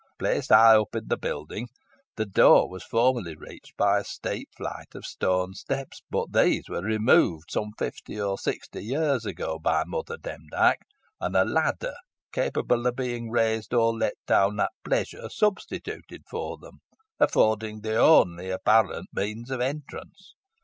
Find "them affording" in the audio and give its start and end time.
16.57-17.81